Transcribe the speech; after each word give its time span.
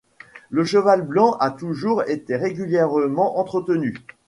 Le 0.49 0.65
Cheval 0.65 1.03
blanc 1.03 1.33
a 1.33 1.51
toujours 1.51 2.01
été 2.09 2.35
régulièrement 2.35 3.37
entretenu. 3.37 3.93